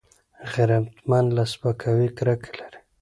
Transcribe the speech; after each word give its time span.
غیرتمند 0.51 1.27
له 1.37 1.43
سپکاوي 1.51 2.07
کرکه 2.17 2.51
لري 2.59 2.79